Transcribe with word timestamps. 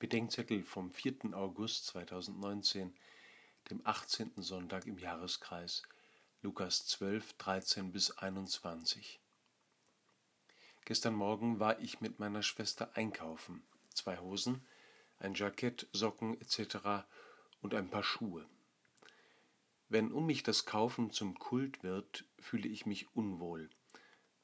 Bedenkzettel 0.00 0.64
vom 0.64 0.90
4. 0.90 1.34
August 1.34 1.84
2019, 1.88 2.94
dem 3.68 3.82
18. 3.84 4.32
Sonntag 4.38 4.86
im 4.86 4.96
Jahreskreis, 4.96 5.82
Lukas 6.40 6.86
12, 6.86 7.34
13 7.34 7.92
bis 7.92 8.10
21. 8.10 9.20
Gestern 10.86 11.12
Morgen 11.12 11.60
war 11.60 11.78
ich 11.80 12.00
mit 12.00 12.18
meiner 12.18 12.42
Schwester 12.42 12.96
einkaufen. 12.96 13.62
Zwei 13.92 14.16
Hosen, 14.16 14.66
ein 15.18 15.34
Jackett, 15.34 15.86
Socken 15.92 16.40
etc. 16.40 17.04
und 17.60 17.74
ein 17.74 17.90
paar 17.90 18.02
Schuhe. 18.02 18.48
Wenn 19.90 20.12
um 20.12 20.24
mich 20.24 20.42
das 20.42 20.64
Kaufen 20.64 21.10
zum 21.10 21.38
Kult 21.38 21.82
wird, 21.82 22.24
fühle 22.38 22.68
ich 22.68 22.86
mich 22.86 23.14
unwohl. 23.14 23.68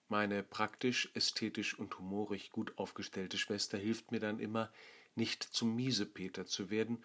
Meine 0.08 0.42
praktisch, 0.42 1.10
ästhetisch 1.14 1.78
und 1.78 1.98
humorig 1.98 2.52
gut 2.52 2.78
aufgestellte 2.78 3.38
Schwester 3.38 3.76
hilft 3.76 4.12
mir 4.12 4.20
dann 4.20 4.38
immer, 4.38 4.70
nicht 5.16 5.42
zum 5.42 5.74
Miesepeter 5.74 6.46
zu 6.46 6.70
werden 6.70 7.04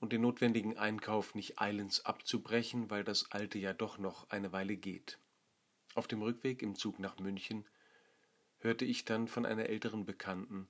und 0.00 0.12
den 0.12 0.20
notwendigen 0.20 0.76
Einkauf 0.76 1.34
nicht 1.34 1.60
eilends 1.60 2.04
abzubrechen, 2.04 2.90
weil 2.90 3.04
das 3.04 3.32
alte 3.32 3.58
ja 3.58 3.72
doch 3.72 3.98
noch 3.98 4.28
eine 4.28 4.52
Weile 4.52 4.76
geht. 4.76 5.18
Auf 5.94 6.06
dem 6.08 6.20
Rückweg 6.20 6.60
im 6.60 6.74
Zug 6.74 6.98
nach 6.98 7.18
München 7.18 7.64
hörte 8.58 8.84
ich 8.84 9.06
dann 9.06 9.28
von 9.28 9.46
einer 9.46 9.66
älteren 9.66 10.04
Bekannten, 10.04 10.68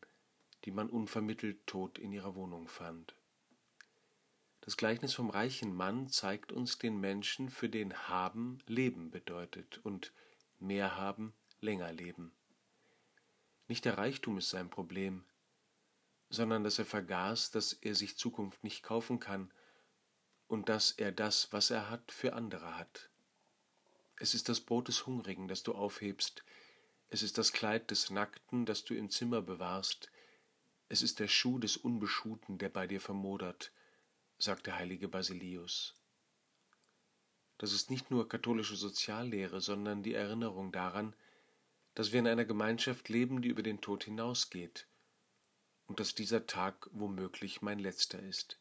die 0.65 0.71
man 0.71 0.89
unvermittelt 0.89 1.67
tot 1.67 1.99
in 1.99 2.13
ihrer 2.13 2.37
Wohnung 2.37 2.69
fand. 2.69 3.17
Das 4.61 4.77
Gleichnis 4.77 5.15
vom 5.15 5.31
reichen 5.31 5.75
Mann 5.75 6.09
zeigt 6.09 6.53
uns 6.53 6.79
den 6.79 7.01
Menschen, 7.01 7.51
für 7.51 7.69
den 7.69 8.09
Haben 8.09 8.59
Leben 8.67 9.11
bedeutet 9.11 9.81
und 9.85 10.13
mehr 10.59 10.97
haben 10.97 11.33
länger 11.61 11.93
leben. 11.93 12.33
Nicht 13.69 13.85
der 13.85 13.99
Reichtum 13.99 14.39
ist 14.39 14.51
sein 14.51 14.71
Problem, 14.71 15.25
sondern 16.31 16.65
dass 16.65 16.79
er 16.79 16.85
vergaß, 16.85 17.51
dass 17.51 17.73
er 17.73 17.95
sich 17.95 18.17
Zukunft 18.17 18.63
nicht 18.65 18.83
kaufen 18.83 19.21
kann 19.21 19.51
und 20.49 20.69
dass 20.69 20.93
er 20.93 21.13
das, 21.13 21.53
was 21.53 21.71
er 21.71 21.91
hat, 21.91 22.13
für 22.13 22.35
andere 22.35 22.79
hat. 22.79 23.11
Es 24.17 24.35
ist 24.35 24.49
das 24.49 24.61
Brot 24.61 24.89
des 24.89 25.07
Hungrigen, 25.07 25.49
das 25.49 25.63
du 25.63 25.75
aufhebst, 25.75 26.45
es 27.09 27.23
ist 27.23 27.39
das 27.39 27.53
Kleid 27.53 27.91
des 27.91 28.11
Nackten, 28.11 28.67
das 28.67 28.85
du 28.85 28.95
im 28.95 29.11
Zimmer 29.11 29.43
bewahrst, 29.43 30.11
es 30.89 31.03
ist 31.03 31.19
der 31.21 31.29
Schuh 31.29 31.59
des 31.59 31.77
Unbeschuhten, 31.77 32.59
der 32.59 32.69
bei 32.69 32.87
dir 32.87 33.01
vermodert, 33.01 33.73
sagt 34.39 34.67
der 34.67 34.77
heilige 34.77 35.09
Basilius. 35.09 35.95
Das 37.59 37.73
ist 37.73 37.91
nicht 37.91 38.11
nur 38.11 38.29
katholische 38.29 38.77
Soziallehre, 38.77 39.61
sondern 39.61 40.03
die 40.03 40.15
Erinnerung 40.15 40.73
daran, 40.73 41.15
dass 41.97 42.13
wir 42.13 42.21
in 42.21 42.27
einer 42.27 42.45
Gemeinschaft 42.45 43.09
leben, 43.09 43.41
die 43.41 43.49
über 43.49 43.63
den 43.63 43.81
Tod 43.81 44.05
hinausgeht 44.05 44.87
und 45.87 45.99
dass 45.99 46.15
dieser 46.15 46.47
Tag 46.47 46.91
womöglich 46.93 47.63
mein 47.63 47.79
letzter 47.79 48.23
ist. 48.23 48.61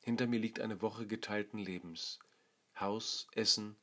Hinter 0.00 0.26
mir 0.26 0.38
liegt 0.38 0.60
eine 0.60 0.82
Woche 0.82 1.06
geteilten 1.06 1.58
Lebens. 1.58 2.18
Haus, 2.78 3.26
Essen, 3.32 3.76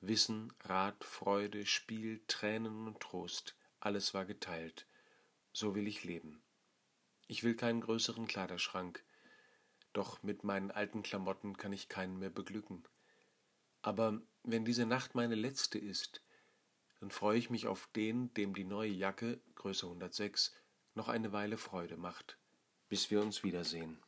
Wissen, 0.00 0.52
Rat, 0.64 1.04
Freude, 1.04 1.66
Spiel, 1.66 2.20
Tränen 2.26 2.88
und 2.88 2.98
Trost, 2.98 3.54
alles 3.78 4.12
war 4.12 4.24
geteilt. 4.24 4.88
So 5.52 5.76
will 5.76 5.86
ich 5.86 6.02
leben. 6.02 6.42
Ich 7.28 7.44
will 7.44 7.54
keinen 7.54 7.80
größeren 7.80 8.26
Kleiderschrank, 8.26 9.04
doch 9.92 10.24
mit 10.24 10.42
meinen 10.42 10.72
alten 10.72 11.04
Klamotten 11.04 11.56
kann 11.56 11.72
ich 11.72 11.88
keinen 11.88 12.18
mehr 12.18 12.30
beglücken. 12.30 12.82
Aber 13.82 14.20
wenn 14.42 14.64
diese 14.64 14.84
Nacht 14.84 15.14
meine 15.14 15.36
letzte 15.36 15.78
ist, 15.78 16.22
dann 17.00 17.10
freue 17.10 17.38
ich 17.38 17.50
mich 17.50 17.66
auf 17.66 17.88
den, 17.94 18.32
dem 18.34 18.54
die 18.54 18.64
neue 18.64 18.90
Jacke, 18.90 19.40
Größe 19.54 19.86
106, 19.86 20.54
noch 20.94 21.08
eine 21.08 21.32
Weile 21.32 21.56
Freude 21.56 21.96
macht, 21.96 22.38
bis 22.88 23.10
wir 23.10 23.20
uns 23.20 23.44
wiedersehen. 23.44 24.02